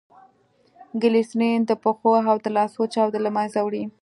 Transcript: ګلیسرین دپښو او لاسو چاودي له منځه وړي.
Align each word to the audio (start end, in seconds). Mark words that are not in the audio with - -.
ګلیسرین 1.01 1.59
دپښو 1.69 2.11
او 2.31 2.37
لاسو 2.55 2.81
چاودي 2.93 3.19
له 3.23 3.29
منځه 3.37 3.59
وړي. 3.63 3.83